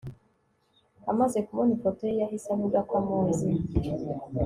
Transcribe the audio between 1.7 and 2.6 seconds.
ifoto ye yahise